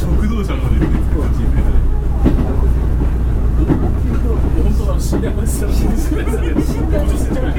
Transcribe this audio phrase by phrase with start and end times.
[0.00, 0.56] 食堂ですね。
[0.56, 0.80] よくよ
[7.44, 7.49] く